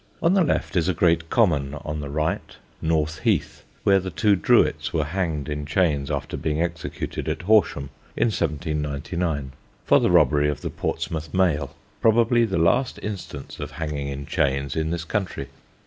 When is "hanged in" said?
5.03-5.63